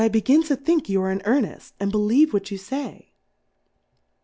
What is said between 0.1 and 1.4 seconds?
begin to think you are in